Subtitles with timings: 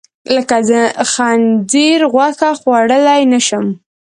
[0.35, 0.71] لکه د
[1.11, 3.65] خنځیر غوښه، خوړلی نه شم.